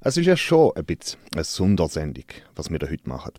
[0.00, 3.32] Es ist ja schon ein bisschen eine Sondersendung, was wir da heute machen.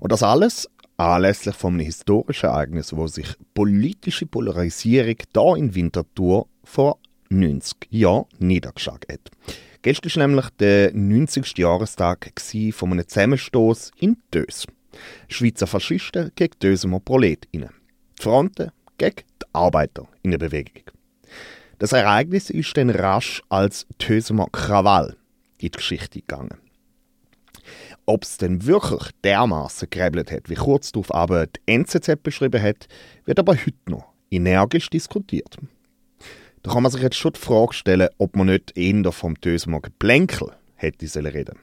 [0.00, 6.46] Und das alles anlässlich von einem historischen Ereignis, wo sich politische Polarisierung da in Winterthur
[6.62, 9.30] vor 90 Jahren niedergeschlagen hat.
[9.82, 11.58] Gestern war nämlich der 90.
[11.58, 12.32] Jahrestag
[12.72, 14.66] von einem Zusammenstoß in Dös.
[15.28, 17.70] Schweizer Faschisten gegen Dösemer Proletinnen.
[18.18, 20.84] Die Fronten gegen die Arbeiter in der Bewegung.
[21.78, 25.16] Das Ereignis ist dann rasch als Dösemer Krawall
[25.58, 26.58] in die Geschichte gegangen.
[28.06, 32.86] Ob es denn wirklich dermaßen gerebelt hat, wie kurz darauf aber die NZZ beschrieben hat,
[33.24, 35.56] wird aber heute noch energisch diskutiert.
[36.62, 39.80] Da kann man sich jetzt schon die Frage stellen, ob man nicht eher vom Tösmer
[39.80, 41.58] Geplänkel hätte reden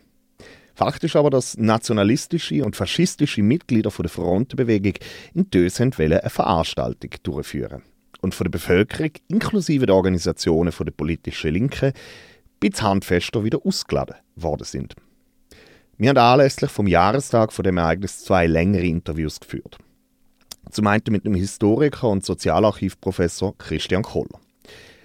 [0.73, 4.93] Fakt ist aber, dass nationalistische und faschistische Mitglieder der Frontbewegung
[5.33, 7.83] in Dös eine Veranstaltung durchführen
[8.21, 11.93] und von der Bevölkerung inklusive der Organisationen der politischen Linken
[12.61, 14.95] bis handfester wieder ausgeladen worden sind.
[15.97, 19.77] Wir haben anlässlich vom Jahrestag von dem Ereignis zwei längere Interviews geführt.
[20.69, 24.39] Zum einen mit dem Historiker und Sozialarchivprofessor Christian Koller.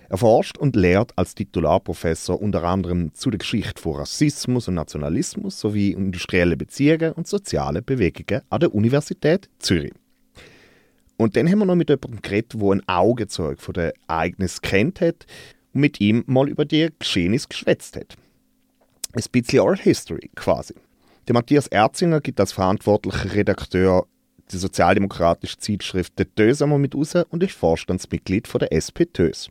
[0.09, 5.59] Er forscht und lehrt als Titularprofessor unter anderem zu der Geschichte von Rassismus und Nationalismus
[5.59, 9.93] sowie industrielle Beziehungen und soziale Bewegungen an der Universität Zürich.
[11.17, 15.01] Und dann haben wir noch mit jemandem geredet, der ein Augezeug von der Ereignis kennt
[15.01, 15.27] hat
[15.77, 18.17] und mit ihm mal über die Geschehnisse geschwätzt hat.
[19.13, 20.75] Ein bisschen Oral History quasi.
[21.29, 24.07] Der Matthias Erzinger gibt als verantwortlicher Redakteur
[24.51, 29.51] die sozialdemokratische Zeitschrift «Der Tösamer» mit raus und ist Vorstandsmitglied von der SP Tös.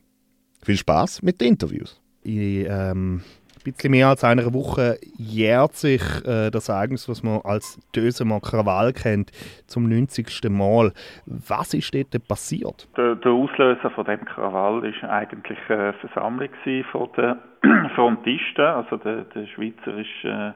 [0.63, 2.01] Viel Spaß mit den Interviews.
[2.23, 3.21] In ähm,
[3.65, 8.93] bisschen mehr als einer Woche jährt sich äh, das Ereignis, was man als Dösemer Krawall
[8.93, 9.31] kennt,
[9.67, 10.49] zum 90.
[10.49, 10.93] Mal.
[11.25, 12.87] Was ist dort passiert?
[12.95, 16.49] Der, der Auslöser von dem Krawall war eigentlich eine Versammlung
[16.91, 20.53] von den Frontisten, also der, der schweizerischen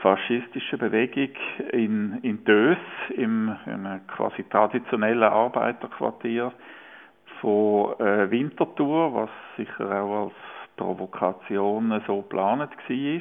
[0.00, 1.34] faschistische Bewegung
[1.72, 2.78] in, in Dös,
[3.14, 6.52] im in einem quasi traditionellen Arbeiterquartier
[7.40, 10.34] von äh, Winterthur, was sicher auch als
[10.76, 13.20] Provokation so geplant war.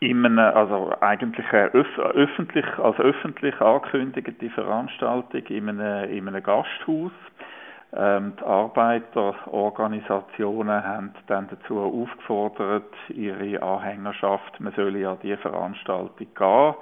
[0.00, 7.12] In einem, also eigentlich öffentlich, als öffentlich angekündigte Veranstaltung in einem, in einem Gasthaus
[7.94, 16.74] ähm, die Arbeiterorganisationen haben dann dazu aufgefordert, ihre Anhängerschaft, man solle an diese Veranstaltung gehen,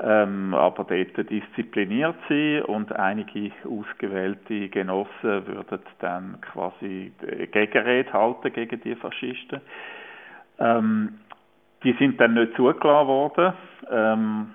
[0.00, 7.12] ähm, aber dort diszipliniert sein und einige ausgewählte Genossen würden dann quasi
[7.52, 9.60] Gegenrede halten gegen die Faschisten.
[10.58, 11.18] Ähm,
[11.84, 13.52] die sind dann nicht zugelassen worden.
[13.90, 14.46] Ähm,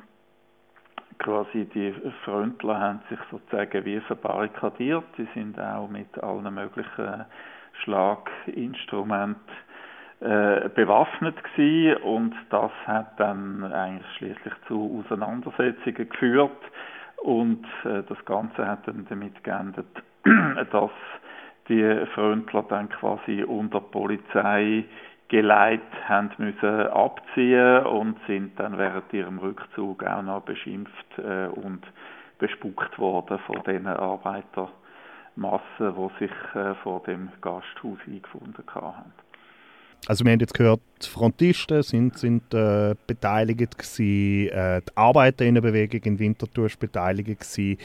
[1.19, 1.93] quasi die
[2.23, 5.03] Fröntler haben sich sozusagen wie verbarrikadiert.
[5.17, 7.25] Sie sind auch mit allen möglichen
[7.83, 9.53] Schlaginstrumenten
[10.19, 16.57] äh, bewaffnet gewesen und das hat dann eigentlich schließlich zu Auseinandersetzungen geführt
[17.17, 19.85] und äh, das Ganze hat dann damit geendet,
[20.71, 20.89] dass
[21.69, 24.85] die Fröntler dann quasi unter Polizei
[25.27, 31.85] Geleit haben müssen abziehen und sind dann während ihrem Rückzug auch noch beschimpft äh, und
[32.39, 34.71] bespuckt worden von den Arbeitermassen,
[35.79, 36.31] die sich
[36.81, 39.26] vor dem Gasthaus eingefunden haben.
[40.05, 46.01] Also wir haben jetzt gehört, die Frontisten sind, sind äh, beteiligt gewesen, äh, die Arbeiterinnenbewegung
[46.03, 47.77] in Winterthur war beteiligt gewesen.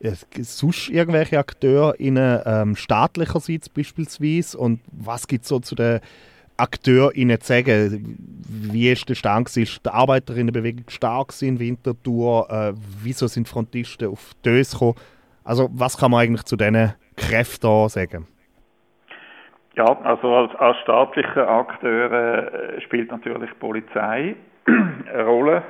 [0.00, 0.12] Äh,
[0.42, 4.56] sonst irgendwelche Akteure in ähm, staatlicherseits beispielsweise?
[4.56, 6.00] Und was gibt es so zu den
[6.56, 8.16] AkteurInnen zu sagen,
[8.48, 9.54] wie ist der Stand?
[9.56, 12.72] Ist die Arbeiterinnenbewegung stark in Winterthur, äh,
[13.02, 14.94] wieso sind Frontisten auf Dös gekommen,
[15.44, 18.26] also was kann man eigentlich zu diesen Kräften sagen?
[19.76, 24.34] Ja, also als, als staatlicher Akteur äh, spielt natürlich die Polizei
[24.66, 25.62] eine Rolle,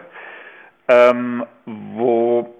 [0.88, 2.54] ähm, wo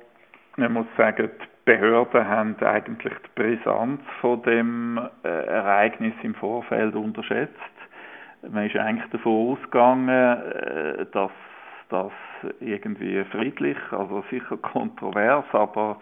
[0.56, 6.96] man muss sagen, die Behörden haben eigentlich die Brisanz von dem äh, Ereignis im Vorfeld
[6.96, 7.52] unterschätzt.
[8.48, 11.30] Man ist eigentlich davon ausgegangen, äh, dass
[11.90, 12.12] das
[12.58, 16.00] irgendwie friedlich, also sicher kontrovers, aber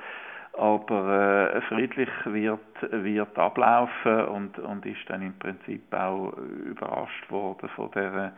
[0.57, 2.61] aber äh, friedlich wird,
[2.91, 6.33] wird ablaufen und, und ist dann im Prinzip auch
[6.67, 8.33] überrascht worden von der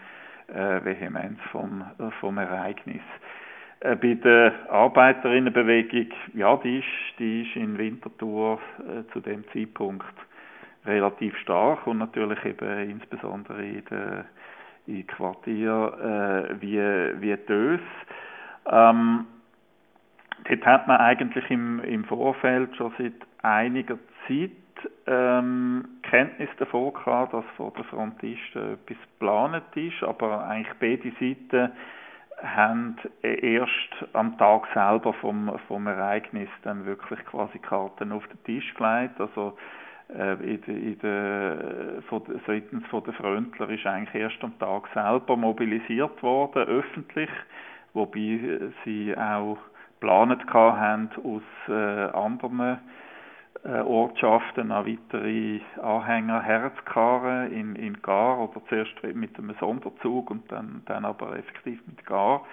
[0.49, 1.85] äh, Vehemenz vom,
[2.21, 3.03] vom Ereignis.
[3.81, 10.07] Äh, bei der Arbeiterinnenbewegung, ja, die ist, die ist in Winterthur äh, zu dem Zeitpunkt
[10.87, 14.25] relativ stark und natürlich eben insbesondere in den
[14.87, 16.79] in Quartier äh, wie,
[17.21, 17.81] wie Dös.
[18.71, 19.27] Ähm,
[20.45, 24.51] dort hat man eigentlich im, im Vorfeld schon seit einiger Zeit
[25.07, 31.73] ähm, Kenntnis davon gehabt, dass von den Frontisten etwas geplant ist, aber eigentlich beide Seiten
[32.43, 38.75] haben erst am Tag selber vom, vom Ereignis dann wirklich quasi Karten auf den Tisch
[38.75, 39.19] gelegt.
[39.19, 39.57] Also
[40.15, 42.03] äh, in de, in de,
[42.47, 47.31] seitens von der Fröntler ist eigentlich erst am Tag selber mobilisiert worden, öffentlich,
[47.95, 49.59] wobei sie auch
[50.01, 52.79] geplant haben aus äh, anderen
[53.65, 60.51] äh, Ortschaften an weitere Anhänger herzukarren in, in Gar oder zuerst mit einem Sonderzug und
[60.53, 62.45] dann, dann aber effektiv mit Gar.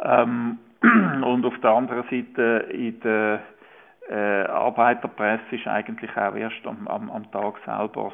[0.00, 3.40] Ähm, und auf der anderen Seite in der
[4.08, 8.12] äh, Arbeiterpresse ist eigentlich auch erst am, am, am Tag selber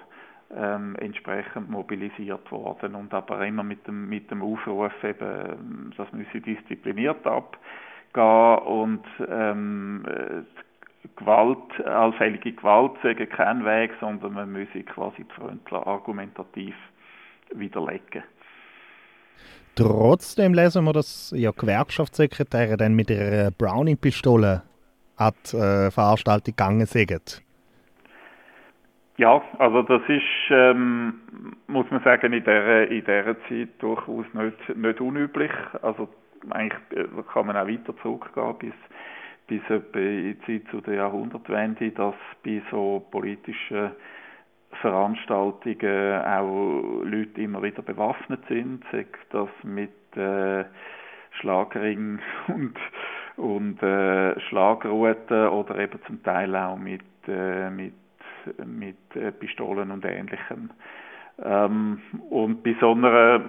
[0.55, 6.41] ähm, entsprechend mobilisiert worden und aber immer mit dem, mit dem Aufruf eben, das müsse
[6.41, 7.27] diszipliniert
[8.13, 10.05] abgehen und ähm,
[11.17, 16.75] Gewalt, allfällige Gewalt sagen kein Weg, sondern man müsse quasi die Freundler argumentativ
[17.53, 18.23] widerlegen.
[19.77, 24.63] Trotzdem lesen wir, dass ja Gewerkschaftssekretäre dann mit ihrer Browning-Pistole
[25.17, 27.43] an die äh, Veranstaltung gegangen sind.
[29.19, 31.15] Ja, also das ist, ähm,
[31.69, 35.51] muss man sagen, in dieser, in dieser Zeit durchaus nicht, nicht unüblich.
[35.81, 36.09] Also
[36.51, 38.75] eigentlich äh, kann man auch weiter zurückgehen bis
[39.47, 42.15] bis etwa in die Zeit zu der Jahrhundertwende, dass
[42.45, 43.93] bei so politischen
[44.81, 50.65] Veranstaltungen auch Leute immer wieder bewaffnet sind, sei das mit äh,
[51.41, 52.77] Schlagring und,
[53.37, 57.95] und äh, Schlagruten oder eben zum Teil auch mit, äh, mit,
[58.65, 60.71] mit äh, Pistolen und Ähnlichem.
[61.43, 62.01] Ähm,
[62.31, 63.41] und bei so einer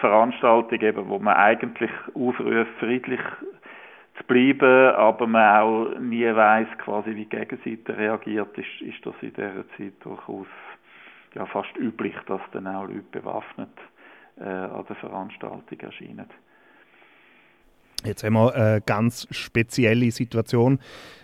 [0.00, 3.20] Veranstaltung, eben, wo man eigentlich aufruft, friedlich
[4.16, 9.14] zu bleiben, aber man auch nie weiß, quasi wie die Gegenseite reagiert, ist, ist das
[9.20, 10.46] in dieser Zeit durchaus
[11.34, 13.68] ja, fast üblich, dass dann auch Leute bewaffnet
[14.40, 16.26] äh, an der Veranstaltung erscheinen.
[18.04, 20.78] Jetzt haben wir eine ganz spezielle Situation,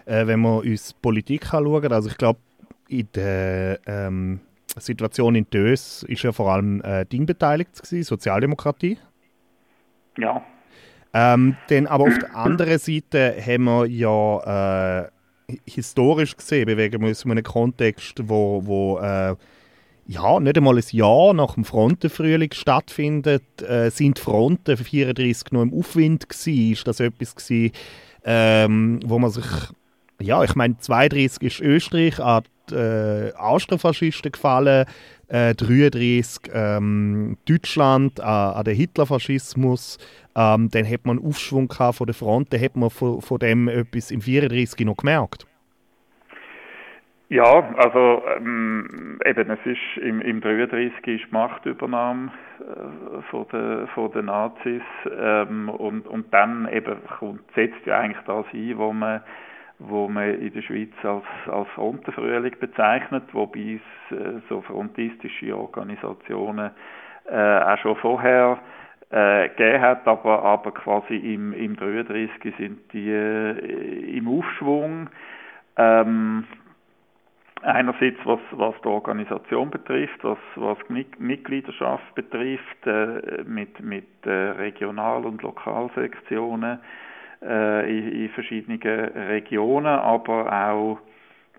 [0.04, 1.92] äh, wenn wir uns Politik anschauen.
[1.92, 2.40] Also ich glaube,
[2.88, 4.40] in der ähm,
[4.80, 8.98] Situation in Dös ist ja vor allem äh, DIN beteiligt gewesen, Sozialdemokratie.
[10.18, 10.42] Ja.
[11.14, 15.08] Ähm, denn aber auf der anderen Seite haben wir ja äh,
[15.66, 19.36] historisch gesehen, bewegen wir uns in einem Kontext, wo, wo äh,
[20.06, 25.62] ja, nicht einmal ein Jahr nach dem Frontenfrühling stattfindet, äh, sind die Fronten 34 noch
[25.62, 26.72] im Aufwind gewesen?
[26.72, 27.72] Ist das etwas gewesen,
[28.24, 29.46] ähm, wo man sich,
[30.20, 34.86] ja, ich meine, 32 ist Österreich an äh, Austrofaschisten gefallen,
[35.28, 39.98] äh, 33 ähm, Deutschland an, an den Hitlerfaschismus,
[40.36, 43.38] ähm, dann hat man einen Aufschwung gehabt von der Front, dann hat man von, von
[43.38, 45.46] dem etwas im 34 noch gemerkt.
[47.32, 52.30] Ja, also ähm, eben, es ist im, im 33 ist Machtübernahme
[52.60, 58.22] äh, von, den, von den Nazis ähm, und, und dann eben kommt, setzt ja eigentlich
[58.26, 59.22] das ein, wo man
[59.88, 63.80] wo man in der Schweiz als, als Frontenfrühling bezeichnet, wobei
[64.10, 66.70] es äh, so frontistische Organisationen
[67.30, 68.58] äh, auch schon vorher
[69.10, 75.10] äh, gegeben hat, aber, aber quasi im, im 33 sind die äh, im Aufschwung.
[75.76, 76.44] Ähm,
[77.62, 85.24] einerseits was, was die Organisation betrifft, was, was Mitgliedschaft betrifft, äh, mit, mit äh, Regional-
[85.24, 86.78] und Lokalsektionen
[87.42, 90.98] in, in verschiedenen Regionen, aber auch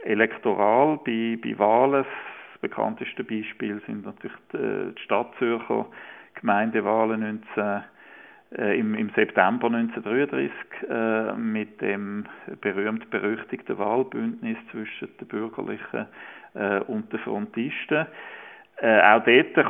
[0.03, 2.05] elektoral bei, bei Wahlen.
[2.53, 5.85] Das bekannteste Beispiel sind natürlich die, äh, die Stadtzürcher
[6.35, 7.83] Gemeindewahlen 19,
[8.57, 10.51] äh, im, im, September 1933
[10.89, 12.25] äh, mit dem
[12.61, 16.07] berühmt-berüchtigten Wahlbündnis zwischen den Bürgerlichen
[16.53, 18.07] äh, und den Frontisten.
[18.77, 19.65] Äh, auch dort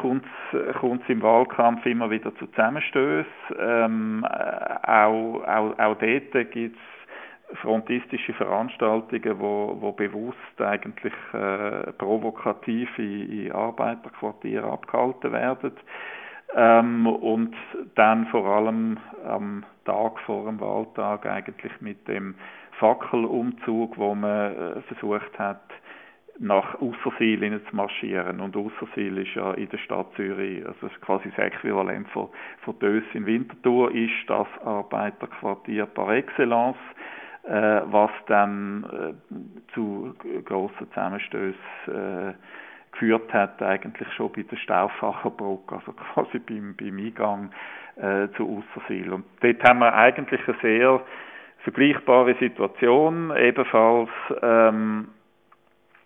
[0.80, 3.32] kommt es im Wahlkampf immer wieder zu Zusammenstößen.
[3.60, 11.92] Ähm, äh, auch, auch, auch dort gibt es frontistische Veranstaltungen, wo, wo bewusst eigentlich äh,
[11.94, 15.74] provokativ in, in Arbeiterquartieren abgehalten werden.
[16.56, 17.56] Ähm, und
[17.96, 22.36] dann vor allem am Tag vor dem Wahltag eigentlich mit dem
[22.80, 25.62] Fackelumzug, wo man äh, versucht hat,
[26.40, 28.40] nach Aussersil zu marschieren.
[28.40, 32.30] Und Aussersil ist ja in der Stadt Zürich, also ist quasi das Äquivalent von,
[32.62, 36.78] von Dös in Winterthur, ist das Arbeiterquartier par excellence,
[37.44, 42.34] äh, was dann äh, zu grossen Zusammenstößen äh,
[42.92, 47.52] geführt hat, eigentlich schon bei der Stauffacherbrücke, also quasi beim, beim Eingang
[47.96, 49.14] äh, zu Aussersil.
[49.14, 51.02] Und dort haben wir eigentlich eine sehr
[51.60, 54.10] vergleichbare Situation, ebenfalls
[54.42, 55.08] ähm,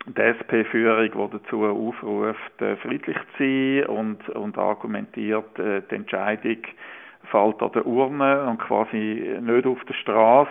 [0.08, 6.60] die SP-Führung, die dazu aufruft, äh, friedlich zu sein und, und argumentiert, äh, die Entscheidung
[7.30, 10.50] fällt an der Urne und quasi nicht auf der Straße,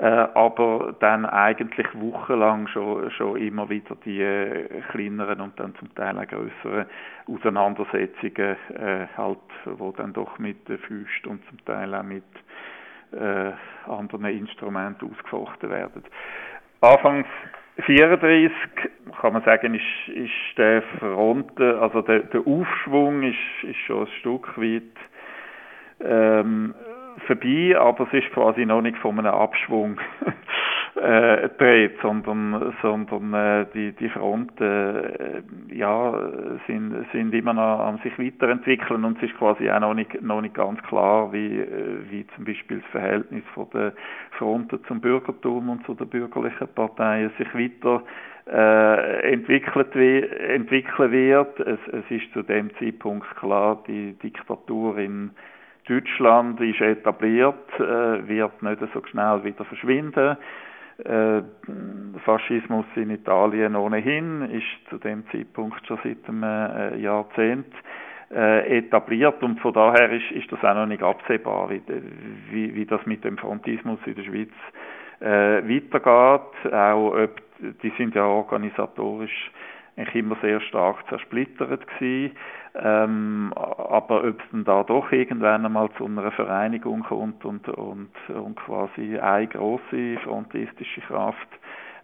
[0.00, 6.18] äh, aber dann eigentlich wochenlang schon, schon immer wieder die kleineren und dann zum Teil
[6.18, 6.86] auch größeren
[7.26, 12.24] Auseinandersetzungen äh, halt, wo dann doch mit Füßen und zum Teil auch mit
[13.12, 13.52] äh,
[13.86, 16.04] anderen Instrumenten ausgefochten werden.
[16.80, 17.26] Anfangs
[17.86, 18.50] 34
[19.20, 24.12] kann man sagen, ist, ist der Front, also der, der Aufschwung ist, ist schon ein
[24.20, 24.82] Stück weit
[26.00, 26.74] ähm,
[27.26, 30.00] vorbei, aber es ist quasi noch nicht von einem Abschwung
[30.96, 35.42] äh, dreht, sondern, sondern äh, die, die Fronten äh,
[35.74, 36.12] ja,
[36.66, 40.40] sind, sind immer noch am sich weiterentwickeln und es ist quasi auch noch nicht, noch
[40.40, 43.92] nicht ganz klar, wie, äh, wie zum Beispiel das Verhältnis von der
[44.32, 48.02] Fronten zum Bürgertum und zu den bürgerlichen Parteien sich weiter
[48.50, 51.60] äh, entwickelt entwickeln wird.
[51.60, 55.30] Es, es ist zu dem Zeitpunkt klar, die Diktatur in
[55.86, 60.36] Deutschland ist etabliert, äh, wird nicht so schnell wieder verschwinden.
[61.04, 61.42] Äh,
[62.24, 67.72] Faschismus in Italien ohnehin ist zu dem Zeitpunkt schon seit einem äh, Jahrzehnt
[68.32, 71.80] äh, etabliert und von daher ist, ist das auch noch nicht absehbar, wie,
[72.50, 74.50] wie, wie das mit dem Frontismus in der Schweiz
[75.20, 76.72] äh, weitergeht.
[76.72, 77.40] Auch ob,
[77.82, 79.52] die sind ja organisatorisch
[79.96, 82.36] eigentlich immer sehr stark zersplittert gewesen.
[82.74, 88.10] Ähm, aber ob es dann da doch irgendwann einmal zu einer Vereinigung kommt und, und,
[88.28, 91.48] und quasi eine große frontistische Kraft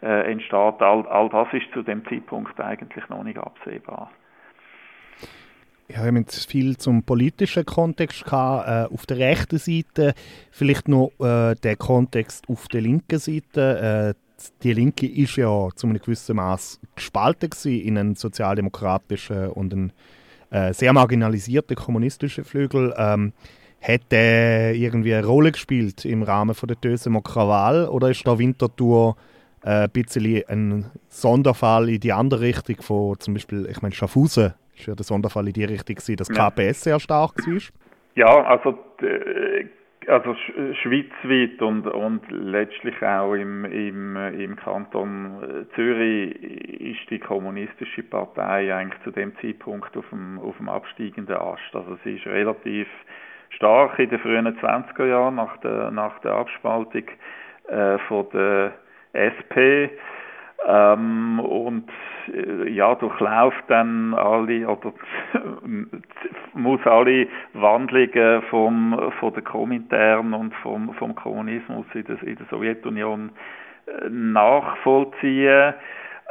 [0.02, 4.10] äh, entsteht, all, all das ist zu dem Zeitpunkt eigentlich noch nicht absehbar.
[5.88, 8.68] Ja, wir haben viel zum politischen Kontext gehabt.
[8.90, 10.14] Äh, auf der rechten Seite
[10.50, 14.14] vielleicht noch äh, der Kontext auf der linken Seite.
[14.16, 14.24] Äh,
[14.62, 19.92] die Linke ist ja zu einem gewissen Maß gespalten in einen sozialdemokratischen und einen
[20.54, 22.94] äh, sehr marginalisierten kommunistischen Flügel.
[22.96, 23.32] Ähm,
[23.82, 28.38] hat der irgendwie eine Rolle gespielt im Rahmen von der Dösemer Krawall oder ist da
[28.38, 29.16] Winterthur
[29.62, 34.54] äh, ein bisschen ein Sonderfall in die andere Richtung von zum Beispiel, ich meine Schaffhausen
[34.74, 37.58] ist ja der Sonderfall in die Richtung gewesen, dass KPS sehr stark war?
[38.14, 38.78] Ja, also
[40.08, 40.34] also
[40.82, 48.74] schweizweit und, und letztlich auch im, im, im Kanton äh, Zürich ist die kommunistische Partei
[48.74, 51.74] eigentlich zu dem Zeitpunkt auf dem, auf dem absteigenden Ast.
[51.74, 52.88] Also sie ist relativ
[53.50, 57.04] stark in den frühen 20er Jahren nach der, nach der Abspaltung
[57.68, 58.72] äh, von der
[59.14, 59.90] SP
[60.66, 61.90] ähm, und
[62.32, 64.92] äh, ja, durchlauft dann alle oder
[66.54, 72.46] muss alle Wandlungen vom, von der Komintern und vom, vom Kommunismus in der, in der
[72.46, 73.30] Sowjetunion
[73.86, 75.74] äh, nachvollziehen.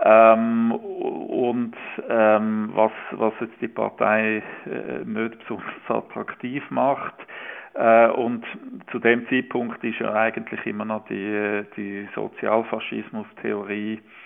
[0.05, 1.75] Ähm, und
[2.09, 7.13] ähm, was, was jetzt die Partei äh, nicht besonders attraktiv macht.
[7.75, 8.43] Äh, und
[8.91, 14.22] zu dem Zeitpunkt ist ja eigentlich immer noch die, die Sozialfaschismus-Theorie äh,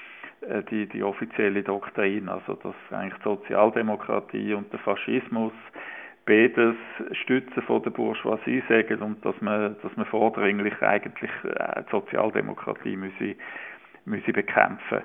[0.70, 5.54] die, die offizielle Doktrin, also dass eigentlich die Sozialdemokratie und der Faschismus
[6.26, 6.76] beides
[7.24, 12.98] Stützen von der Bourgeoisie sagen und dass man, dass man vordringlich eigentlich äh, die Sozialdemokratie
[12.98, 13.36] müsse,
[14.06, 15.02] müsse bekämpfen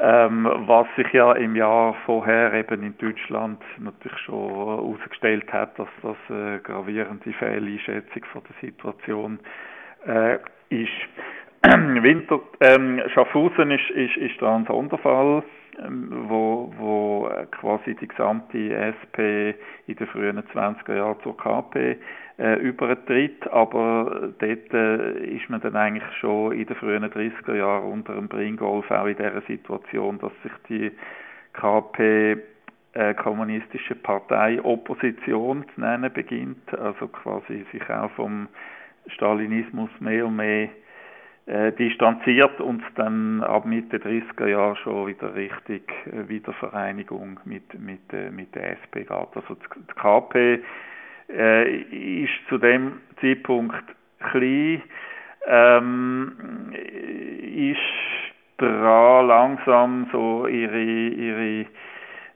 [0.00, 5.88] ähm, was sich ja im Jahr vorher eben in Deutschland natürlich schon herausgestellt hat, dass
[6.02, 9.38] das eine gravierende Fehleinschätzung von der Situation
[10.06, 10.38] äh,
[10.70, 10.90] ist.
[12.02, 15.42] Winter, ähm, Schaffhausen ist, ist, ist da ein Sonderfall,
[15.82, 19.54] ähm, wo, wo quasi die gesamte SP
[19.86, 21.96] in den frühen 20er Jahren zur KP
[22.38, 27.90] äh, übertritt, aber dort äh, ist man dann eigentlich schon in den frühen 30er Jahren
[27.90, 30.92] unter dem Bringolf auch in der Situation, dass sich die
[31.54, 32.36] KP
[32.92, 38.48] äh, kommunistische Partei Opposition zu nennen beginnt, also quasi sich auch vom
[39.06, 40.68] Stalinismus mehr und mehr
[41.46, 48.00] äh, distanziert und dann ab Mitte 30er Jahre schon wieder richtig äh, Wiedervereinigung mit, mit,
[48.12, 49.10] äh, mit der SP geht.
[49.10, 50.62] Also die KP
[51.28, 53.84] äh, ist zu dem Zeitpunkt
[54.30, 54.82] klein,
[55.46, 57.78] ähm, ist
[58.58, 61.66] dran langsam so ihre, ihre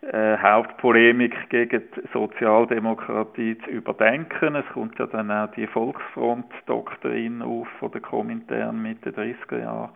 [0.03, 4.55] äh, Hauptpolemik gegen die Sozialdemokratie zu überdenken.
[4.55, 9.91] Es kommt ja dann auch die Volksfront-Doktrin auf von der Komintern Mitte 30er Jahren,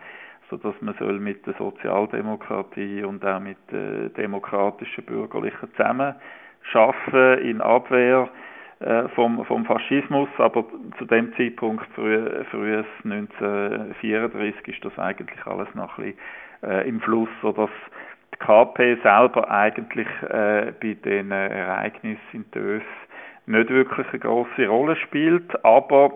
[0.48, 6.14] so dass man soll mit der Sozialdemokratie und auch mit der demokratischen Bürgerlichen zusammen
[6.62, 8.28] schaffen in Abwehr
[8.80, 10.64] äh, vom, vom Faschismus, aber
[10.98, 17.00] zu dem Zeitpunkt, früh, frühes 1934, ist das eigentlich alles noch ein bisschen äh, im
[17.00, 17.70] Fluss, so dass
[18.40, 22.82] KP selber eigentlich äh, bei den Ereignissen in Dös
[23.46, 26.12] nicht wirklich eine große Rolle spielt, aber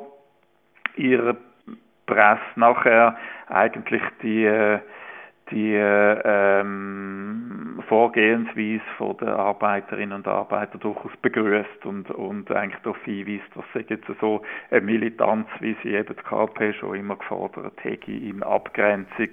[0.97, 1.37] ihre
[2.07, 3.16] Presse nachher
[3.49, 4.81] eigentlich die äh,
[5.50, 13.45] die ähm, Vorgehensweise von der Arbeiterinnen und Arbeiter durchaus begrüßt und, und eigentlich darauf hinweist,
[13.54, 14.40] dass sie jetzt so
[14.71, 19.28] eine Militanz, wie sie eben die KP schon immer gefordert hätte, in Abgrenzung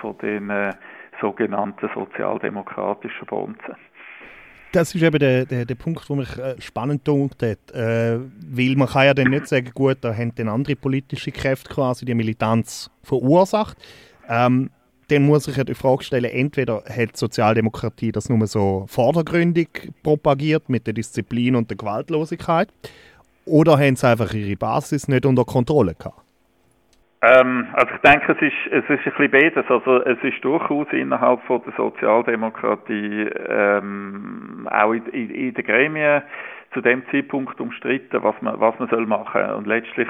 [0.00, 0.74] von den äh,
[1.20, 3.76] sogenannten sozialdemokratischen Bonzen.
[4.72, 8.88] Das ist eben der, der, der Punkt, der mich äh, spannend tut, äh, weil man
[8.88, 12.90] kann ja dann nicht sagen, gut, da haben dann andere politische Kräfte quasi die Militanz
[13.04, 13.78] verursacht.
[14.28, 14.70] Ähm,
[15.08, 19.92] dann muss ich ja die Frage stellen, entweder hat die Sozialdemokratie das nur so vordergründig
[20.02, 22.68] propagiert mit der Disziplin und der Gewaltlosigkeit,
[23.44, 26.23] oder haben sie einfach ihre Basis nicht unter Kontrolle gehabt?
[27.24, 29.64] Ähm, also ich denke, es ist, es ist ein bisschen beides.
[29.70, 36.22] Also es ist durchaus innerhalb von der Sozialdemokratie ähm, auch in, in, in den Gremien
[36.72, 39.42] zu dem Zeitpunkt umstritten, was man, was man soll machen.
[39.52, 40.08] Und letztlich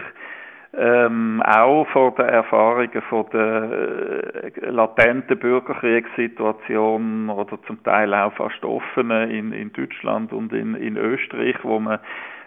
[0.76, 8.64] ähm, auch von den Erfahrungen von der äh, latenten Bürgerkriegssituation oder zum Teil auch fast
[8.64, 12.00] offenen in, in Deutschland und in, in Österreich, wo man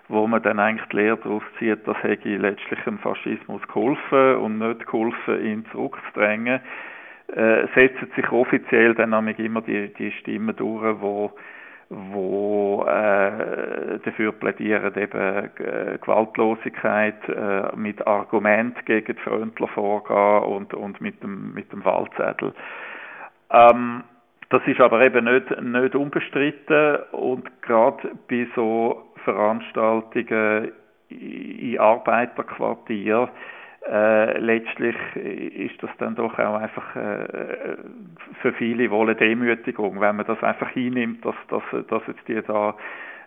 [0.09, 4.57] wo man dann eigentlich die Lehre daraus zieht, das hätte letztlich dem Faschismus geholfen und
[4.59, 6.61] nicht geholfen, ihn zurückzudrängen,
[7.35, 11.33] äh, setzen sich offiziell dann nämlich immer die, die Stimmen durch, wo
[11.89, 20.73] wo äh, dafür plädieren, eben äh, Gewaltlosigkeit äh, mit Argument gegen die Freundler vorgehen und,
[20.73, 22.53] und mit dem, mit dem Wahlzettel.
[23.51, 24.03] Ähm,
[24.49, 30.71] das ist aber eben nicht, nicht unbestritten und gerade bei so Veranstaltungen
[31.09, 33.29] in Arbeiterquartieren
[33.89, 37.77] äh, letztlich ist das dann doch auch einfach äh,
[38.41, 42.41] für viele wohl eine Demütigung, wenn man das einfach hinnimmt, dass, dass, dass jetzt die
[42.41, 42.75] da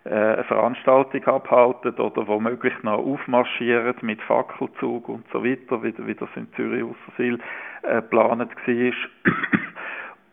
[0.03, 6.15] äh, eine Veranstaltung abhalten oder womöglich noch aufmarschieren mit Fackelzug und so weiter, wie, wie
[6.15, 7.39] das in Zürich Aussersil
[7.81, 8.93] äh, geplant war.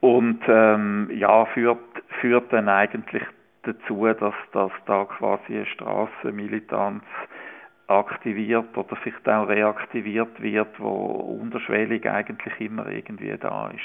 [0.00, 1.78] Und ähm, ja, führt,
[2.20, 3.22] führt dann eigentlich
[3.74, 7.04] dazu, dass, dass da quasi eine Strassenmilitanz
[7.87, 13.81] aktiviert oder vielleicht auch reaktiviert wird, wo unterschwellig eigentlich immer irgendwie da ist.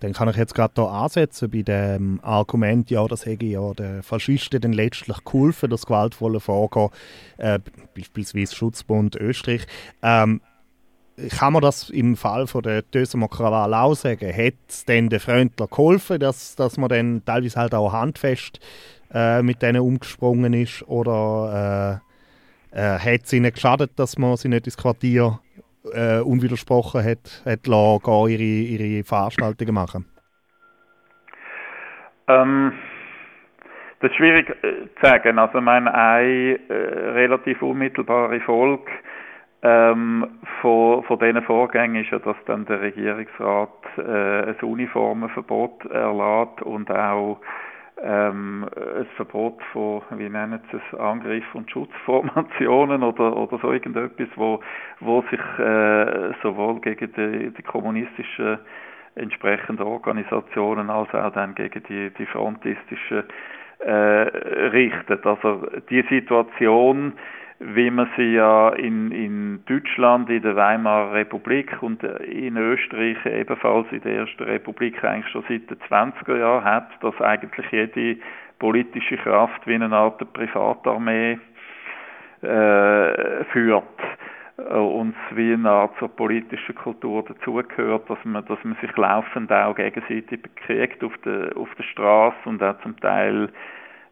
[0.00, 4.02] Dann kann ich jetzt gerade hier ansetzen bei dem Argument, ja, das hätte ja den
[4.02, 6.90] Faschisten dann letztlich geholfen, das gewaltvolle Vorgehen,
[7.38, 7.58] äh,
[7.96, 9.66] beispielsweise Schutzbund Österreich.
[10.02, 10.40] Ähm,
[11.38, 14.32] kann man das im Fall von der Dösemer Krawall auch sagen?
[14.32, 18.60] Hat es denn den Freundler geholfen, dass, dass man dann teilweise halt auch handfest
[19.12, 20.82] äh, mit denen umgesprungen ist?
[20.88, 22.00] Oder
[22.72, 25.38] äh, äh, hat es ihnen geschadet, dass man sie nicht ins Quartier
[25.92, 30.06] äh, unwidersprochen hat, hat lassen, ihre, ihre Veranstaltungen machen?
[32.26, 32.72] Ähm,
[34.00, 35.38] das ist schwierig äh, zu sagen.
[35.38, 38.90] Also, meine, eine äh, relativ unmittelbare Folge
[39.64, 40.26] ähm,
[40.60, 46.90] von, von diesen Vorgängen ist ja, dass dann der Regierungsrat äh, ein Uniformenverbot erlaubt und
[46.90, 47.40] auch
[48.02, 54.28] ähm, ein Verbot von, wie nennen Sie es, Angriff- und Schutzformationen oder, oder so irgendetwas,
[54.36, 54.60] wo,
[55.00, 58.58] wo sich äh, sowohl gegen die, die kommunistischen
[59.14, 63.22] entsprechenden Organisationen als auch dann gegen die, die frontistischen
[63.78, 65.24] äh, richtet.
[65.24, 67.14] Also die Situation
[67.60, 73.86] wie man sie ja in, in Deutschland, in der Weimarer Republik und in Österreich ebenfalls
[73.92, 78.20] in der Ersten Republik eigentlich schon seit den 20er Jahren hat, dass eigentlich jede
[78.58, 81.38] politische Kraft wie eine Art Privatarmee
[82.42, 83.84] äh, führt
[84.56, 89.74] und wie eine Art zur politischen Kultur dazugehört, dass man, dass man sich laufend auch
[89.74, 93.48] gegenseitig bekriegt auf der, auf der Straße und auch zum Teil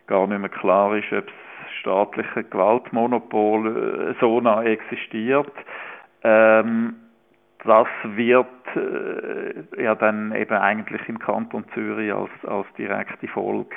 [0.07, 1.33] gar nicht mehr klar ist, ob es
[1.81, 5.53] staatliche Gewaltmonopol äh, so nah existiert.
[6.23, 6.95] Ähm,
[7.65, 13.77] das wird äh, ja dann eben eigentlich im Kanton Zürich als, als direkte Folge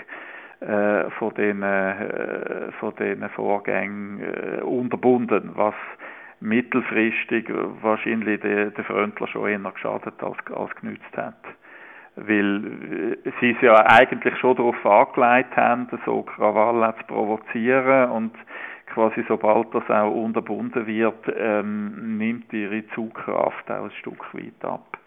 [0.61, 5.75] äh, von den, äh, von den Vorgängen äh, unterbunden, was
[6.39, 7.47] mittelfristig
[7.81, 11.35] wahrscheinlich der, der Freundler schon eher geschadet als, als genützt hat
[12.15, 18.31] weil äh, sie es ja eigentlich schon darauf angelegt haben, so Krawalle zu provozieren und
[18.93, 24.97] quasi sobald das auch unterbunden wird, ähm, nimmt ihre Zugkraft auch ein Stück weit ab.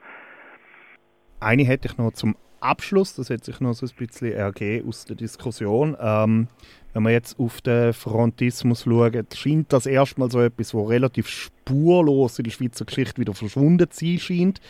[1.40, 5.04] Eine hätte ich noch zum Abschluss, das hat sich noch so ein bisschen ergeben aus
[5.04, 5.96] der Diskussion.
[6.00, 6.48] Ähm,
[6.92, 12.38] wenn man jetzt auf den Frontismus schaut, scheint das erstmal so etwas, wo relativ spurlos
[12.38, 14.60] in der Schweizer Geschichte wieder verschwunden zu sein scheint.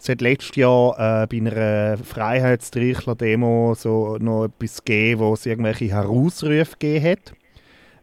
[0.00, 5.86] Es hat letztes Jahr äh, bei einer Freiheitstrichler-Demo so noch etwas gegeben, wo es irgendwelche
[5.86, 7.32] Herausrufe gegeben hat.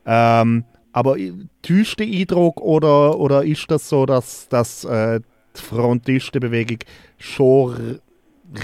[0.05, 1.17] Ähm, aber
[1.61, 5.19] täuscht der Eindruck oder, oder ist das so, dass, dass äh,
[5.55, 6.79] die Frontistenbewegung
[7.17, 7.99] schon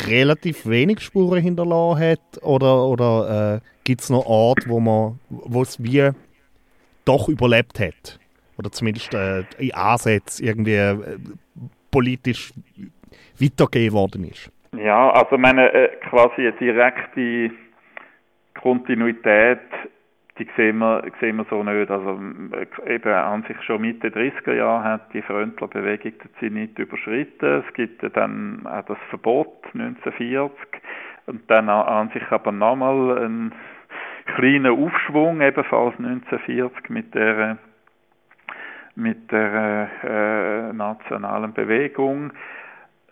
[0.08, 2.44] relativ wenig Spuren hinterlassen hat?
[2.44, 6.12] Oder, oder äh, gibt es noch Orte, wo man wo es wie
[7.06, 8.20] doch überlebt hat?
[8.58, 10.98] Oder zumindest äh, in Ansätzen irgendwie äh,
[11.90, 12.54] politisch
[13.42, 14.52] weitergegeben worden ist?
[14.78, 17.52] Ja, also meine äh, quasi eine direkte
[18.62, 19.60] Kontinuität
[20.42, 21.92] die sehen wir, sehen wir so nicht.
[21.92, 22.20] Also
[22.52, 27.64] äh, eben an sich schon Mitte 30er Jahre hat die Fröntler-Bewegung den Zenit überschritten.
[27.68, 30.52] Es gibt dann auch das Verbot 1940
[31.28, 33.54] und dann an sich aber nochmal einen
[34.36, 37.58] kleinen Aufschwung, ebenfalls 1940 mit der
[38.96, 42.32] mit der äh, nationalen Bewegung.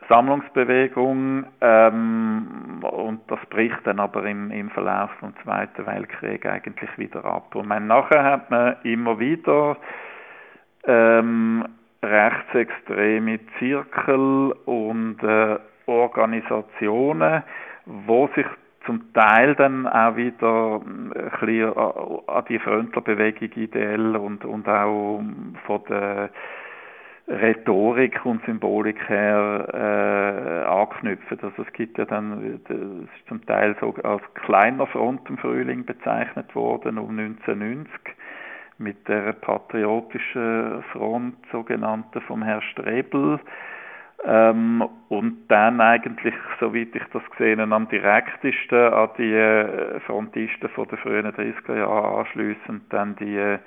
[0.10, 7.24] Sammlungsbewegung ähm, und das bricht dann aber im, im Verlauf vom Zweiten Weltkrieg eigentlich wieder
[7.24, 7.56] ab.
[7.56, 9.78] Und man, nachher hat man immer wieder
[10.86, 11.64] ähm,
[12.04, 17.44] rechtsextreme Zirkel und äh, Organisationen,
[17.86, 18.46] wo sich
[18.86, 25.22] zum Teil dann auch wieder ein bisschen an die Fröntlerbewegung ideell und, und auch
[25.66, 26.30] von der
[27.30, 31.40] Rhetorik und Symbolik her äh, anknüpfen.
[31.42, 35.86] Also es gibt ja dann, das ist zum Teil so als kleiner Front im Frühling
[35.86, 37.92] bezeichnet worden um 1990
[38.80, 43.40] mit der patriotischen Front sogenannte vom Herr Strebel
[44.26, 50.70] ähm, und dann eigentlich, soweit ich das gesehen habe, am direktesten an die äh, Frontisten
[50.70, 53.60] von den frühen 30er Jahren anschliessend dann die äh,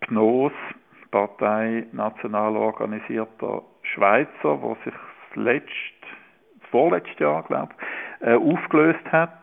[0.00, 0.52] PNOS,
[1.10, 5.70] Partei national organisierter Schweizer, wo sich das letzte,
[6.70, 7.72] vorletztes Jahr, glaube
[8.20, 9.42] ich, äh, aufgelöst hat.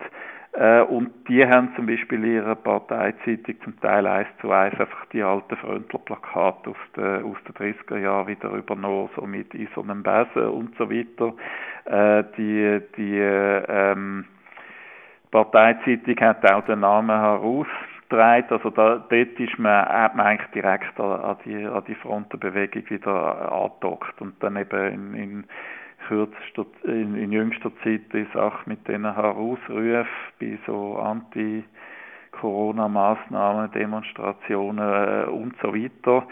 [0.54, 5.06] Äh, und die haben zum Beispiel in ihrer Parteizeitung zum Teil eins zu eins einfach
[5.14, 10.04] die alten Fröntler-Plakate aus den, aus den 30er Jahren wieder übernommen, so mit in einem
[10.04, 11.34] Besen und so weiter.
[11.86, 14.26] Äh, die die ähm,
[15.32, 17.68] Parteizeitung hat auch den Namen heraus
[18.10, 18.52] trägt.
[18.52, 22.90] Also da, dort ist man, hat man eigentlich direkt an, an die, an die Frontenbewegung
[22.90, 25.44] wieder angedockt und dann eben in, in
[26.08, 30.06] kürzester, in, in jüngster Zeit die Sache mit diesen Herausrufen
[30.40, 31.64] bei so Anti-
[32.40, 36.28] Corona-Maßnahmen, Demonstrationen äh, und so weiter.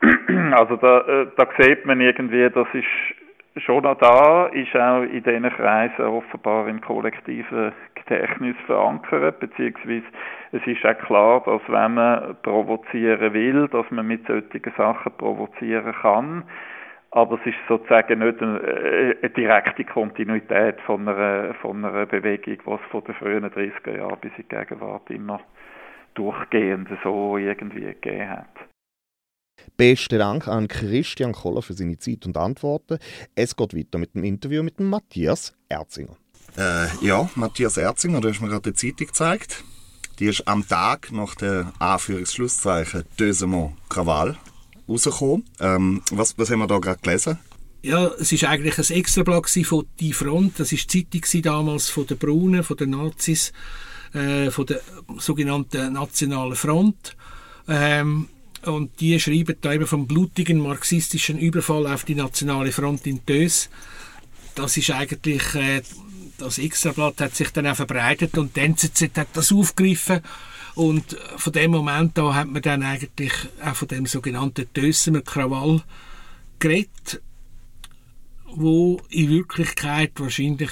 [0.52, 2.86] Also da, äh, da sieht man irgendwie, das ist
[3.60, 10.04] schon noch da, ist auch in diesen Kreisen offenbar im kollektiven Gedächtnis verankert, beziehungsweise
[10.52, 15.94] es ist auch klar, dass wenn man provozieren will, dass man mit solchen Sachen provozieren
[16.02, 16.44] kann,
[17.12, 22.54] aber es ist sozusagen nicht eine, äh, eine direkte Kontinuität von einer, von einer Bewegung,
[22.54, 25.40] es von den frühen 30er Jahren bis in die Gegenwart immer
[26.14, 28.46] durchgehend so irgendwie gegeben hat.
[29.76, 32.98] Besten Dank an Christian Koller für seine Zeit und Antworten.
[33.34, 36.16] Es geht weiter mit dem Interview mit Matthias Erzinger.
[36.56, 39.64] Äh, ja, Matthias Erzinger, du hast mir gerade die Zeitung gezeigt.
[40.18, 44.36] Die ist am Tag nach der Anführungsschlusszeichen Deuxième Krawall
[44.88, 45.44] rausgekommen.
[45.60, 47.38] Ähm, was, was haben wir da gerade gelesen?
[47.82, 50.60] Ja, es ist eigentlich ein Extrablatt von «Die Front».
[50.60, 53.52] Das war die Zeitung damals von den Braunen, von den Nazis,
[54.12, 54.82] äh, von der
[55.16, 57.16] sogenannten Nationalen Front.
[57.66, 58.28] Ähm,
[58.66, 63.70] und die schreiben da eben vom blutigen marxistischen Überfall auf die Nationale Front in Tös.
[64.54, 65.82] Das ist eigentlich, äh,
[66.38, 70.20] das Extrablatt hat sich dann auch verbreitet und die NZZ hat das aufgegriffen.
[70.74, 73.32] Und von dem Moment an hat man dann eigentlich
[73.64, 75.82] auch von dem sogenannten Tössener Krawall
[76.58, 77.20] geredet,
[78.46, 80.70] wo in Wirklichkeit wahrscheinlich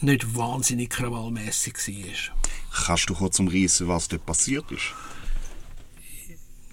[0.00, 2.36] nicht wahnsinnig krawallmäßig war.
[2.86, 4.92] Kannst du kurz umreißen, was dort passiert ist?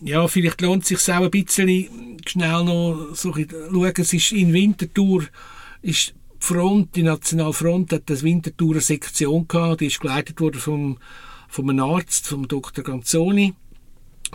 [0.04, 3.94] Ja, vielleicht lohnt es sich auch ein bisschen schnell noch so zu schauen.
[3.98, 5.26] Es ist in Winterthur,
[5.82, 10.98] ist Front, die Nationalfront hat eine Winterthurer Sektion gehabt, die ist geleitet worden vom,
[11.48, 12.84] vom einem Arzt, vom Dr.
[12.84, 13.54] Ganzoni.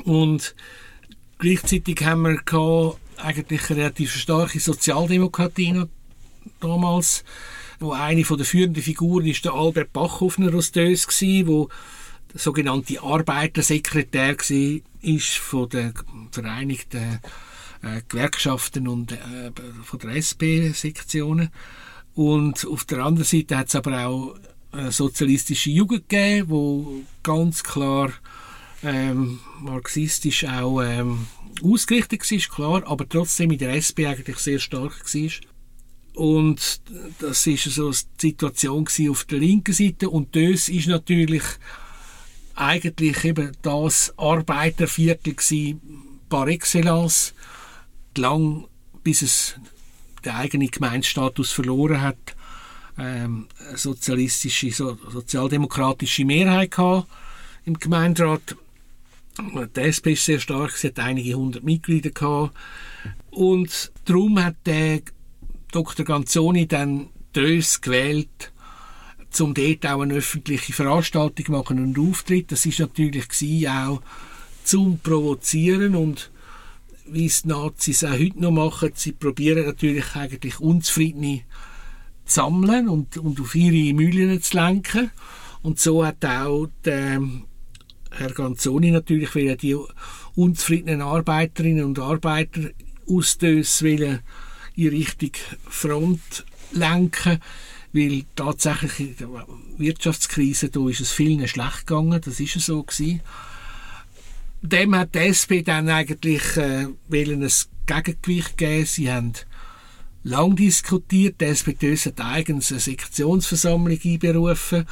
[0.05, 0.55] Und
[1.39, 5.85] gleichzeitig haben wir gehabt, eigentlich eine relativ starke Sozialdemokratie
[6.61, 7.25] damals,
[7.79, 11.69] wo eine von der führenden Figuren ist der Albert Bachhofner aus Dös gsi, wo
[12.33, 15.95] der sogenannte Arbeitersekretär war ist von den
[16.31, 17.21] Vereinigten
[17.83, 19.53] äh, Gewerkschaften und äh,
[19.85, 21.51] von der SP-Sektionen.
[22.15, 24.35] Und auf der anderen Seite hat es aber auch
[24.73, 28.13] eine sozialistische Jugend gegeben, wo ganz klar
[28.83, 31.27] ähm, marxistisch auch ähm,
[31.63, 35.31] ausgerichtet war, klar, aber trotzdem in der SP eigentlich sehr stark war.
[36.15, 36.81] Und
[37.21, 40.11] das ist so die Situation auf der linken Seite.
[40.11, 41.45] Und das ist natürlich
[42.59, 45.37] eigentlich eben das Arbeiterviertel
[46.29, 47.35] par excellence,
[48.17, 48.67] lang
[49.03, 49.55] bis es
[50.25, 52.37] den eigenen Gemeinstatus verloren hat,
[52.99, 57.09] ähm, sozialistische, so, sozialdemokratische Mehrheit gehabt
[57.65, 58.57] im Gemeinderat.
[59.77, 62.57] Die SP ist sehr stark, sie hat einige hundert Mitglieder gehabt.
[63.31, 65.03] Und darum hat der
[65.71, 66.05] Dr.
[66.05, 68.53] Ganzoni dann Dös gewählt,
[69.41, 72.51] um dort auch eine öffentliche Veranstaltung machen und Auftritt.
[72.53, 73.27] Das ist natürlich
[73.69, 74.01] auch
[74.65, 76.31] zum Provozieren und
[77.07, 81.43] wie es die Nazis auch heute noch machen, sie probieren natürlich eigentlich Unzufriedene
[82.25, 85.11] zu sammeln und, und auf ihre Mühlen zu lenken.
[85.63, 87.23] Und so hat auch der
[88.11, 89.77] Herr Ganzoni natürlich die
[90.35, 92.71] unzufriedenen Arbeiterinnen und Arbeiter
[93.09, 94.21] aus Dös in
[94.77, 95.33] Richtung
[95.69, 97.41] Front lenken,
[97.93, 99.47] weil tatsächlich in der
[99.79, 103.21] Wirtschaftskrise da ist es vielen schlecht gegangen, das ist so gewesen
[104.63, 107.51] dem hat die SP dann eigentlich äh, ein
[107.87, 108.87] Gegengewicht geben.
[108.87, 109.33] Sie haben
[110.23, 111.41] lang diskutiert.
[111.41, 114.87] Die SPD hat eigens eine Sektionsversammlung einberufen,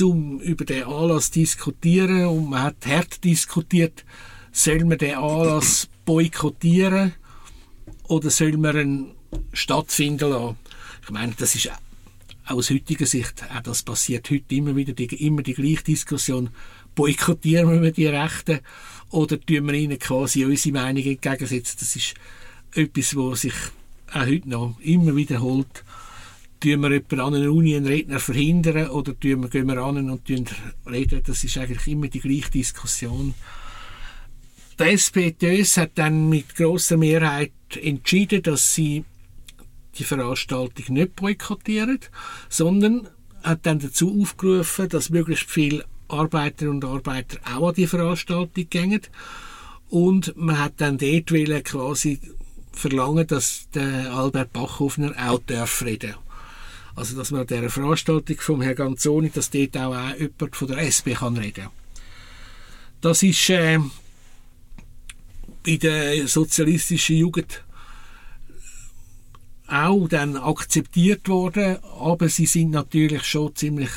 [0.00, 2.26] um über den Anlass zu diskutieren.
[2.26, 4.04] Und man hat hart diskutiert,
[4.52, 7.14] soll man den Anlass boykottieren
[8.04, 9.10] oder soll man ihn
[9.52, 10.56] stattfinden lassen.
[11.02, 11.70] Ich meine, das ist
[12.48, 16.50] aus heutiger Sicht, auch das passiert heute immer wieder, die, immer die gleiche Diskussion.
[16.94, 18.60] Boykottieren wir die Rechten
[19.10, 21.76] oder tun wir ihnen quasi unsere Meinung entgegensetzen?
[21.78, 22.14] Das ist
[22.74, 23.54] etwas, was sich
[24.12, 25.84] auch heute noch immer wiederholt.
[26.60, 30.10] Tun wir jemanden an einer Uni einen Redner verhindern oder tun wir, gehen wir an
[30.10, 30.28] und
[30.86, 31.22] reden?
[31.24, 33.34] Das ist eigentlich immer die gleiche Diskussion.
[34.80, 39.04] Die SPDs hat dann mit großer Mehrheit entschieden, dass sie
[39.96, 42.00] die Veranstaltung nicht boykottieren,
[42.48, 43.08] sondern
[43.42, 49.00] hat dann dazu aufgerufen, dass möglichst viele Arbeiter und Arbeiter auch an die Veranstaltung gehen.
[49.90, 52.20] Und man hat dann dort quasi
[52.72, 56.14] verlangen, dass der Albert Bachhofner auch darf reden
[56.94, 60.68] Also, dass man an dieser Veranstaltung vom Herrn Ganzoni, dass dort auch, auch jemand von
[60.68, 61.68] der SP kann reden
[63.00, 63.78] Das ist äh,
[65.64, 67.64] bei der sozialistischen Jugend
[69.68, 73.90] auch dann akzeptiert worden, aber sie sind natürlich schon ziemlich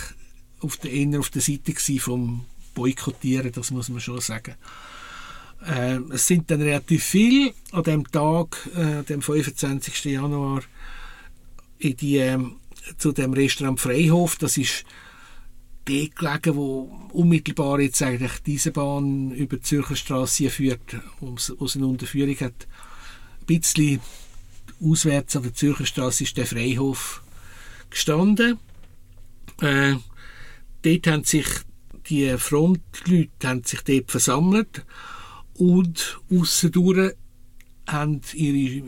[0.60, 4.56] auf der, eher auf der Seite vom Boykottieren, das muss man schon sagen.
[5.66, 10.06] Äh, es sind dann relativ viele an dem Tag, äh, dem 25.
[10.06, 10.62] Januar,
[11.80, 12.40] in die, äh,
[12.98, 14.38] zu dem Restaurant Freihof.
[14.38, 14.86] Das ist
[15.86, 21.76] dort gelegen, wo unmittelbar jetzt eigentlich diese Bahn über die Zürcher Straße führt, wo es
[21.76, 22.68] eine Unterführung hat.
[23.42, 24.00] Ein bisschen
[24.84, 27.24] auswärts an der Zürcher Straße ist der Freihof
[27.90, 28.60] gestanden.
[29.62, 29.96] Äh,
[30.82, 31.46] dort haben sich
[32.10, 34.86] die Frontleute haben sich dort versammelt
[35.54, 37.14] und aussendurch
[37.88, 38.84] haben ihre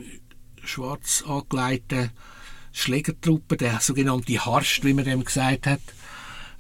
[0.64, 2.12] schwarz angelegten
[2.72, 5.82] Schlägertruppe, der sogenannte Harst, wie man dem gesagt hat,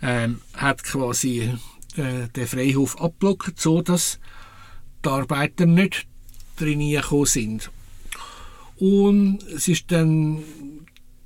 [0.01, 1.51] ähm, hat quasi
[1.95, 4.19] äh, den Freihof abblockt, so dass
[5.03, 6.05] die Arbeiter nicht
[6.55, 7.71] drin sind.
[8.77, 10.43] Und es ist dann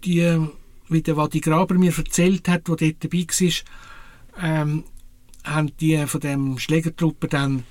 [0.03, 0.47] die,
[0.89, 3.53] wie der Wadi Graber mir erzählt hat, der dort dabei war,
[4.43, 4.83] ähm,
[5.43, 7.63] haben die von dem Schlägertruppe dann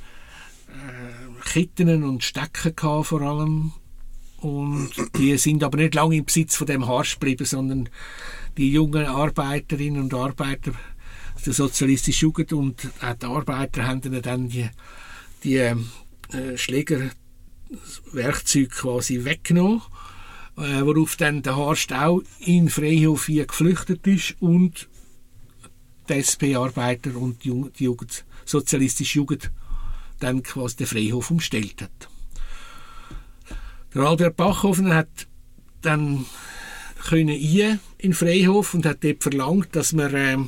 [0.68, 3.72] äh, Ketten und Stecken gehabt, vor allem.
[4.38, 7.88] Und die sind aber nicht lange im Besitz von dem Harsch geblieben, sondern
[8.56, 10.72] die jungen Arbeiterinnen und Arbeiter
[11.44, 14.68] der sozialistischen Jugend und auch die Arbeiter haben dann die,
[15.44, 15.76] die äh,
[17.66, 19.83] Schlägerwerkzeuge quasi weggenommen,
[20.57, 24.88] äh, worauf dann der Harst auch in Freihof hier geflüchtet ist und
[26.09, 29.50] die SP-Arbeiter und die, Jugend, sozialistische Jugend
[30.20, 32.09] dann quasi den Freihof umstellt hat.
[33.94, 35.26] Der Albert Bachhofen hat
[35.83, 36.26] dann
[37.09, 40.38] können in in Freihof und hat dort verlangt, dass man äh,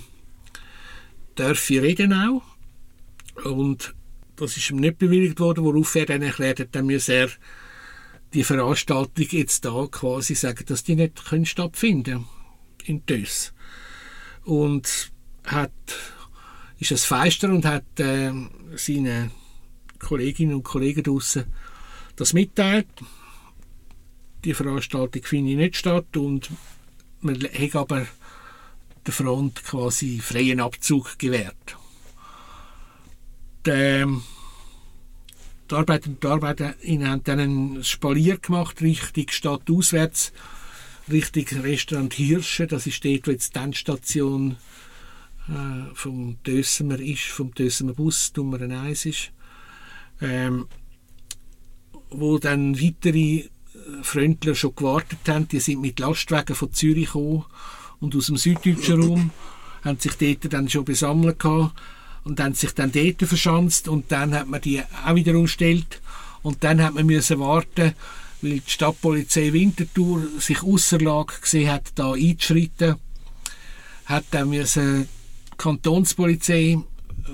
[1.37, 2.42] dürfe reden auch.
[3.44, 3.94] Und
[4.40, 7.31] das ist ihm nicht bewilligt worden, worauf er dann erklärt hat, dann müsse er
[8.35, 12.27] die Veranstaltung jetzt da quasi sagen, dass die nicht können stattfinden
[12.85, 13.53] in Tös.
[14.44, 15.11] Und
[15.44, 15.72] hat,
[16.79, 18.33] ist es feister und hat äh,
[18.77, 19.31] seinen
[19.98, 21.44] Kolleginnen und Kollegen draussen
[22.16, 22.88] das mitteilt.
[24.44, 26.51] Die Veranstaltung findet nicht statt und
[27.20, 28.07] man hat aber
[29.07, 31.77] der Front quasi freien Abzug gewährt.
[33.68, 34.07] Die,
[35.70, 40.33] die Arbeiter und die Arbeiterinnen haben dann ein Spalier gemacht, Richtung Stadt auswärts,
[41.11, 42.66] Richtung Restaurant Hirsche.
[42.66, 44.57] Das ist dort, wo jetzt die Endstation
[45.48, 49.33] äh, vom Dössemer ist, vom Dössemer Bus Nummer 1 ist.
[50.22, 50.66] Ähm,
[52.09, 53.48] wo dann weitere äh,
[54.00, 55.46] Freundler schon gewartet haben.
[55.46, 57.44] Die sind mit Lastwagen von Zürich gekommen
[58.00, 59.31] und aus dem süddeutschen Raum
[59.85, 61.74] haben sich dort dann schon besammelt gehabt
[62.28, 66.02] und haben sich dann dort verschanzt und dann hat man die auch wieder umgestellt
[66.42, 67.94] und dann hat man müssen warten,
[68.42, 70.98] weil die Stadtpolizei Winterthur sich außer
[71.40, 72.96] gesehen hat, da einzuschreiten,
[74.04, 75.08] hat dann müssen
[75.50, 76.78] die Kantonspolizei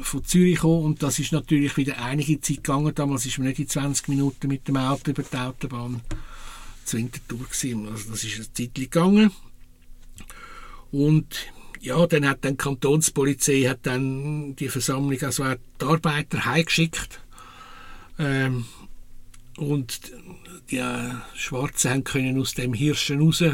[0.00, 2.94] von Zürich kommen und das ist natürlich wieder einige Zeit gegangen.
[2.94, 6.02] Damals ist man nicht in 20 Minuten mit dem Auto über die Autobahn
[6.84, 7.88] zu Winterthur gewesen.
[7.88, 9.30] Also das ist eine Zeit gegangen.
[10.90, 11.52] Und
[11.84, 17.20] ja, dann hat dann die Kantonspolizei hat dann die Versammlung, also auch die Arbeiter heimgeschickt.
[18.18, 18.64] Ähm,
[19.58, 20.00] und
[20.70, 23.44] die äh, Schwarzen haben können aus dem Hirschen raus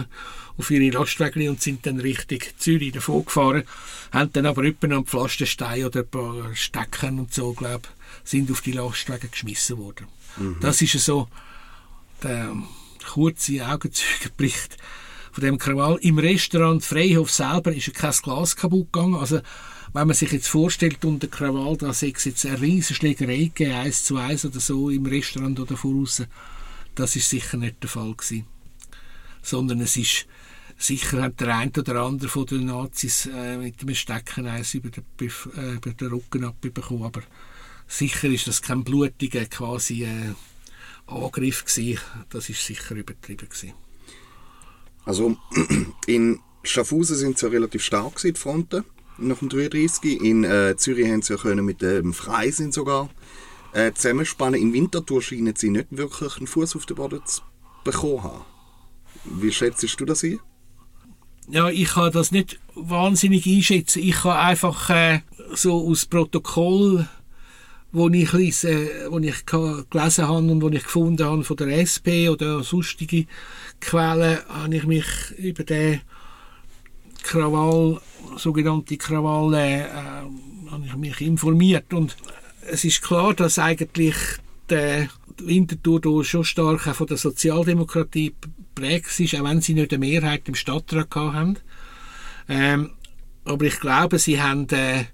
[0.57, 3.64] auf ihre Lastwagen und sind dann Richtung Zürich davon gefahren,
[4.12, 7.88] haben dann aber etwa einen Pflasterstein oder ein paar Stecken und so, glaube
[8.23, 10.07] sind auf die Lastwagen geschmissen worden.
[10.37, 10.59] Mhm.
[10.61, 11.29] Das ist so
[12.23, 12.55] der
[13.12, 14.77] kurze Augenzeugenbericht
[15.33, 15.99] von dem Krawall.
[16.03, 19.14] Im Restaurant Freihof selber ist kein Glas kaputt gegangen.
[19.14, 19.40] Also,
[19.93, 23.73] wenn man sich jetzt vorstellt, unter Krawall, da sei es jetzt eine riesige Schlägerei gegeben,
[23.73, 26.23] eins zu eins oder so im Restaurant oder voraus,
[26.95, 28.47] das ist sicher nicht der Fall gewesen.
[29.43, 30.27] Sondern es ist
[30.77, 34.90] sicher hat der eine oder andere von den Nazis äh, mit dem Stecken eins über
[34.90, 37.23] den, äh, über den Rücken abbekommen, aber
[37.87, 40.35] sicher ist das kein blutiger quasi äh,
[41.07, 42.01] Angriff gewesen.
[42.31, 43.73] Das ist sicher übertrieben gewesen.
[45.05, 45.37] Also
[46.07, 48.85] in Schaffhausen sind sie ja relativ stark die Fronten
[49.19, 50.21] nach dem 33.
[50.21, 53.09] In äh, Zürich haben sie ja können mit dem Freisinn sogar
[53.73, 54.61] äh, zusammenspannen.
[54.61, 57.43] In Winterthur scheinen sie nicht wirklich einen Fuß auf den Boden zu
[57.85, 58.45] bekommen haben.
[59.25, 60.41] Wie schätzt du das ein?
[61.49, 64.03] Ja, ich kann das nicht wahnsinnig einschätzen.
[64.03, 65.21] Ich kann einfach äh,
[65.53, 67.09] so aus Protokoll,
[67.92, 72.29] wo ich, lese, wo ich gelesen habe und wo ich gefunden habe von der SP
[72.29, 73.26] oder sonstige
[73.81, 75.07] Quellen, habe ich mich
[75.38, 76.00] über den
[77.22, 78.00] Krawall,
[78.37, 82.16] sogenannte Krawall, äh, mich informiert und
[82.66, 84.16] es ist klar, dass eigentlich
[84.68, 88.35] der Winterthur schon stark von der Sozialdemokratie
[88.74, 91.59] prägt ist, auch wenn sie nicht eine Mehrheit im Stadtrat haben.
[92.48, 92.90] Ähm,
[93.44, 95.07] aber ich glaube, sie haben, äh, äh,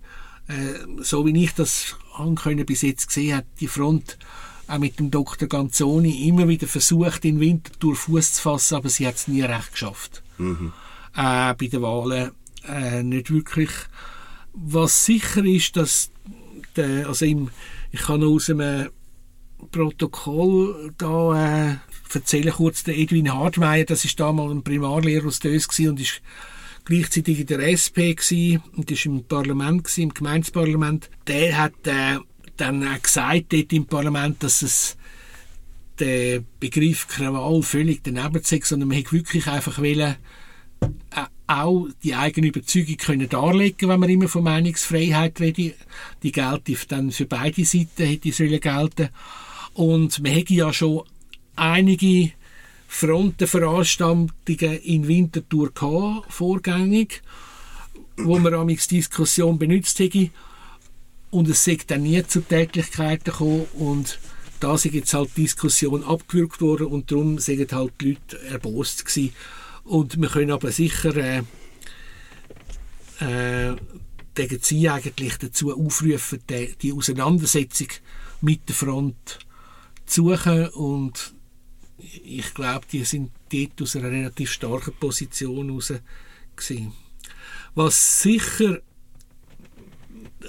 [0.98, 1.96] so wie ich das
[2.34, 4.18] können bis jetzt gesehen habe, die Front
[4.68, 5.48] auch mit dem Dr.
[5.48, 9.72] Ganzoni immer wieder versucht, in Winterthur Fuß zu fassen, aber sie hat es nie recht
[9.72, 10.22] geschafft.
[10.38, 10.72] Mhm.
[11.14, 12.32] Äh, bei den Wahlen
[12.68, 13.70] äh, nicht wirklich.
[14.52, 16.10] Was sicher ist, dass
[16.74, 17.50] der, also im,
[17.92, 18.90] ich kann aus einem
[19.70, 21.76] Protokoll da äh,
[22.12, 26.22] erzählen kurz der Edwin Hartmeier, das ist damals ein Primarlehrer aus Dös und ist
[26.86, 31.10] gleichzeitig in der SP gewesen, und ist im Parlament gewesen, im Gemeindeparlament.
[31.26, 32.18] Der hat äh,
[32.56, 34.96] dann auch gesagt dort im Parlament, dass es
[35.98, 40.16] der Begriff Krawall völlig daneben sei, sondern man hätte wirklich einfach wollen,
[40.80, 45.74] äh, auch die eigene Überzeugung können darlegen, wenn man immer von Meinungsfreiheit redet.
[46.22, 49.10] Die gilt dann für beide Seiten, hätte sollen gelten.
[49.74, 51.02] Und man hätte ja schon
[51.54, 52.32] einige
[52.88, 57.22] Frontenveranstaltungen in Winterthur gehabt, vorgängig,
[58.16, 60.30] wo man amix Diskussion benutzt hätte.
[61.30, 64.18] Und es sei dann nie zu Tätigkeiten gekommen und
[64.60, 69.04] da ist jetzt halt die Diskussion abgewürgt worden und darum sind halt die Leute erbost
[69.04, 69.34] gewesen.
[69.84, 71.42] Und wir können aber sicher äh,
[73.20, 73.76] äh,
[74.36, 77.88] den Sie eigentlich dazu aufrufen, die, die Auseinandersetzung
[78.40, 79.38] mit der Front
[80.04, 81.34] zu suchen und
[81.98, 85.92] ich glaube, die sind dort aus einer relativ starken Position heraus
[86.54, 86.92] gewesen.
[87.74, 88.80] Was sicher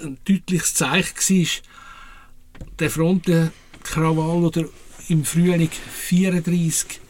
[0.02, 4.64] ein deutliches Zeichen war, der Frontenkrawall oder
[5.08, 7.00] im Frühling 34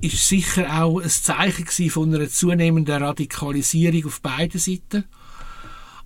[0.00, 5.04] ist sicher auch ein Zeichen von einer zunehmenden Radikalisierung auf beiden Seiten.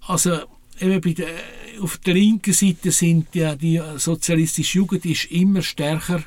[0.06, 0.40] Also
[0.80, 1.28] eben bei der,
[1.80, 6.22] auf der linken Seite sind ja die sozialistische Jugend ist immer stärker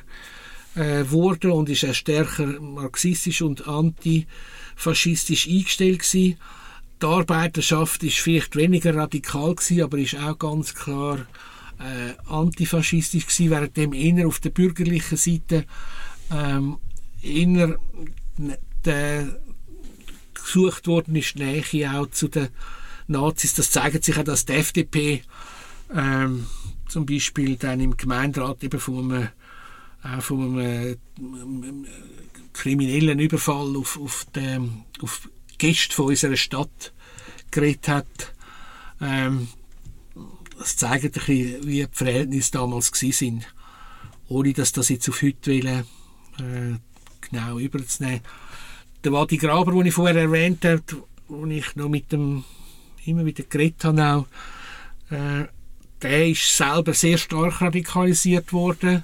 [0.74, 6.38] äh, wurde und ist auch stärker marxistisch und antifaschistisch eingestellt gewesen.
[7.00, 11.26] Die Arbeiterschaft ist vielleicht weniger radikal gewesen, aber ist auch ganz klar
[11.78, 15.64] äh, antifaschistisch gewesen, während dem eher auf der bürgerlichen Seite
[16.32, 16.78] ähm,
[17.22, 17.78] eher
[20.34, 22.48] gesucht worden ist, die Nähe auch zu den
[23.06, 23.54] Nazis.
[23.54, 25.22] Das zeigt sich auch, dass die FDP
[25.94, 26.46] ähm,
[26.88, 29.28] zum Beispiel dann im Gemeinderat eben von einem
[30.02, 31.86] auch von einem
[32.52, 35.28] kriminellen Überfall auf, auf, den, auf
[35.58, 36.92] Gäste von unserer Stadt
[37.50, 38.34] geredet hat.
[39.00, 39.48] Ähm,
[40.58, 43.44] das zeigt ein bisschen, wie die Verhältnisse damals waren.
[44.28, 45.84] Ohne dass das jetzt auf heute will, äh,
[47.20, 48.20] genau überzunehmen.
[49.04, 50.82] Der Wadi Graber, den ich vorher erwähnt habe,
[51.28, 52.44] wo ich noch mit dem
[53.04, 54.26] immer wieder geredet habe, auch,
[55.12, 55.46] äh,
[56.00, 59.02] der ist selber sehr stark radikalisiert worden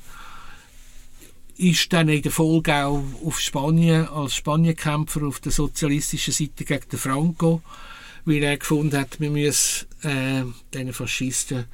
[1.59, 6.89] ist dann in der Folge auch auf Spanien als Spanienkämpfer auf der sozialistischen Seite gegen
[6.89, 7.63] den Franco,
[8.25, 11.67] weil er gefunden hat, wir müssen äh, diesen Faschisten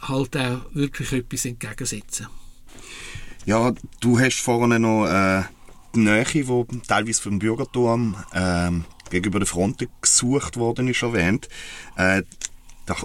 [0.00, 2.28] halt auch wirklich etwas entgegensetzen.
[3.44, 5.42] Ja, du hast vorhin noch äh,
[5.94, 8.70] die Nähe, die teilweise vom Bürgerturm äh,
[9.10, 11.50] gegenüber der Front gesucht worden ist, erwähnt.
[11.96, 12.22] Äh,
[12.86, 12.96] da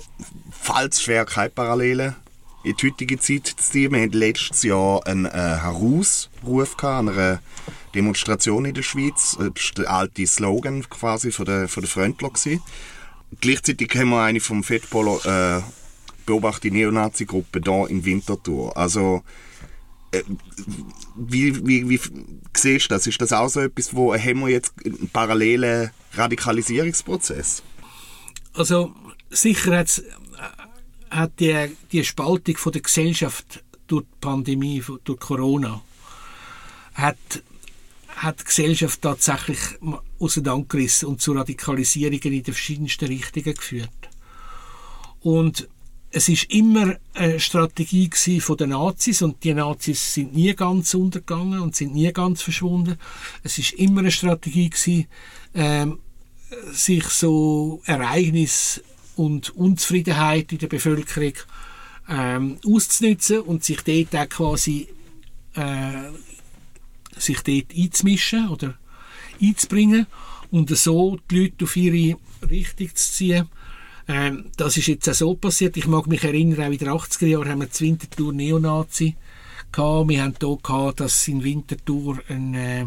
[0.52, 2.16] fällt es schwer, keine Parallelen
[2.64, 3.93] in die heutige Zeit zu ziehen.
[3.93, 7.41] Wir hatten letztes Jahr einen äh, Herausruf an einer
[7.95, 9.38] Demonstration in der Schweiz.
[9.38, 12.12] Das war der alte Slogan quasi von der, von der.
[12.12, 12.62] Gewesen.
[13.41, 15.62] Gleichzeitig haben wir eine vom Fettpolo äh,
[16.26, 18.76] beobachtete Neonazi-Gruppe hier in Winterthur.
[18.76, 19.24] Also,
[20.12, 20.24] äh,
[21.16, 21.99] wie, wie, wie
[22.55, 23.07] siehst du das?
[23.07, 27.64] Ist das auch so etwas, wo haben wir jetzt einen parallelen Radikalisierungsprozess?
[28.53, 28.93] Also,
[29.30, 30.01] sicher hat
[31.10, 35.82] hat die, die Spaltung von der Gesellschaft durch die Pandemie, durch Corona,
[36.93, 37.18] hat,
[38.16, 39.60] hat die Gesellschaft tatsächlich
[40.20, 43.89] auseinandergerissen und zu Radikalisierungen in den verschiedensten Richtungen geführt.
[45.22, 45.68] Und
[46.12, 51.60] es ist immer eine Strategie von den Nazis und die Nazis sind nie ganz untergegangen
[51.60, 52.97] und sind nie ganz verschwunden.
[53.43, 55.07] Es ist immer eine Strategie gewesen,
[55.53, 55.99] ähm,
[56.72, 58.82] sich so Ereignisse
[59.20, 61.34] und Unzufriedenheit in der Bevölkerung
[62.08, 64.88] ähm, auszunutzen und sich dort auch quasi
[65.56, 66.10] äh,
[67.18, 68.76] sich dort einzumischen oder
[69.42, 70.08] einzubringen
[70.52, 72.18] und so die Leute auf ihre
[72.50, 73.50] Richtung zu ziehen.
[74.08, 75.76] Ähm, das ist jetzt auch so passiert.
[75.76, 79.18] Ich mag mich erinnern, auch in den 80er Jahren haben wir zur Winterthur Neonazi
[79.74, 80.08] gehabt.
[80.08, 82.86] Wir haben hier gehabt, dass in Winterthur ein äh,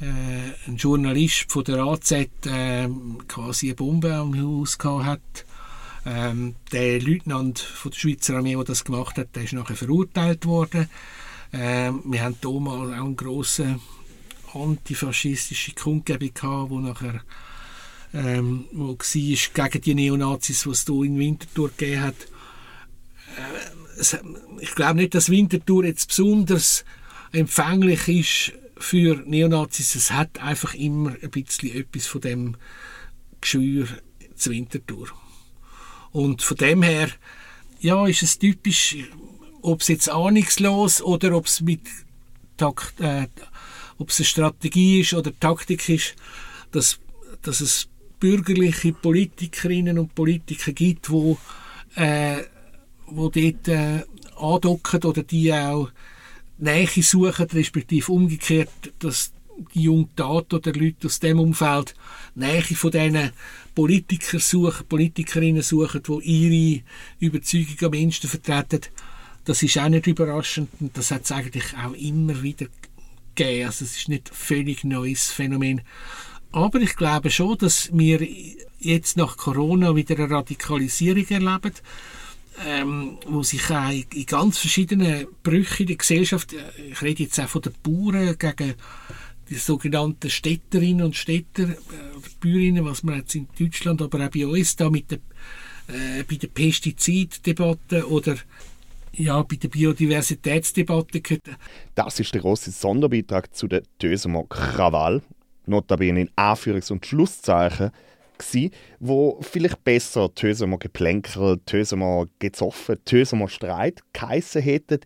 [0.00, 2.88] ein Journalist von der AZ äh,
[3.28, 5.44] quasi eine Bombe am Haus gehabt hat.
[6.06, 10.46] Ähm, der Leutnant von der Schweizer Armee, der das gemacht hat, der ist nachher verurteilt
[10.46, 10.88] worden.
[11.52, 13.78] Ähm, wir haben mal auch eine grosse
[14.54, 17.20] antifaschistische Kundgebung gehabt, wo nachher
[18.12, 22.16] ähm, wo war gegen die Neonazis, die es hier in Winterthur gegeben hat.
[23.36, 24.16] Äh,
[24.60, 26.84] ich glaube nicht, dass Winterthur jetzt besonders
[27.32, 29.94] empfänglich ist für Neonazis.
[29.94, 32.56] Es hat einfach immer ein bisschen etwas von dem
[33.40, 33.86] Geschwür
[34.34, 35.08] zur Wintertour.
[36.12, 37.10] Und von dem her,
[37.80, 38.96] ja, ist es typisch,
[39.62, 41.82] ob es jetzt ahnungslos oder ob es mit
[42.56, 43.28] Takt, äh,
[43.98, 46.16] ob es eine Strategie ist oder Taktik ist,
[46.72, 46.98] dass,
[47.42, 51.38] dass es bürgerliche Politikerinnen und Politiker gibt, wo,
[51.94, 52.42] äh,
[53.06, 54.04] wo dort äh,
[54.36, 55.90] andocken oder die auch
[56.60, 59.32] Nähe suchen, respektive umgekehrt, dass
[59.74, 61.94] die jungen Tat oder Leute aus dem Umfeld
[62.34, 63.32] Nähe von diesen
[63.74, 66.82] Politikern suchen, Politikerinnen suchen, die ihre
[67.18, 68.80] Überzeugung am Menschen vertreten.
[69.44, 72.66] Das ist auch nicht überraschend und das hat es eigentlich auch immer wieder
[73.34, 73.66] gegeben.
[73.66, 75.82] Also es ist nicht ein völlig neues Phänomen.
[76.52, 78.26] Aber ich glaube schon, dass wir
[78.78, 81.72] jetzt nach Corona wieder eine Radikalisierung erleben
[82.66, 87.48] ähm, wo sich auch in ganz verschiedenen Brüchen der Gesellschaft, äh, ich rede jetzt auch
[87.48, 88.74] von den Bauern gegen
[89.48, 91.76] die sogenannten Städterinnen und Städter, äh,
[92.40, 95.18] Bäuerinnen, was man jetzt in Deutschland, aber auch bei uns da mit der,
[95.88, 98.36] äh, bei der Pestiziddebatte oder
[99.12, 101.42] ja, bei der Biodiversitätsdebatte gehört.
[101.94, 105.22] Das ist der große Sonderbeitrag zu der Dösemer Krawall,
[105.66, 107.90] notabene in Anführungs- und Schlusszeichen
[108.40, 115.00] gewesen, wo vielleicht besser Tösemer Geplänkel, Tösemer gezoffen, Tösemer Streit geheissen hätten,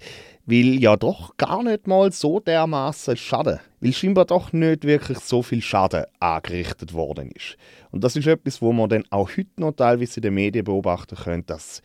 [0.46, 5.42] weil ja doch gar nicht mal so dermaßen Schaden, weil scheinbar doch nicht wirklich so
[5.42, 7.56] viel Schaden angerichtet worden ist.
[7.90, 11.16] Und das ist etwas, wo man dann auch heute noch teilweise in den Medien beobachten
[11.16, 11.82] können, dass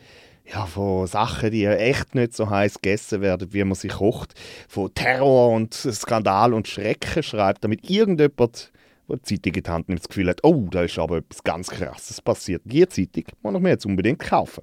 [0.52, 4.34] ja, von Sachen, die echt nicht so heiß gegessen werden, wie man sie kocht,
[4.68, 8.72] von Terror und Skandal und Schrecken schreibt, damit irgendjemand
[9.10, 12.62] wo die Hand nimmt, das Gefühl hat, oh, da ist aber etwas ganz Krasses passiert.
[12.64, 14.58] Die Zeitung muss ich mir jetzt unbedingt kaufen.